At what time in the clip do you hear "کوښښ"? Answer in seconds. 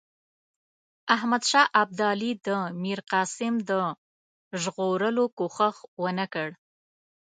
5.37-5.75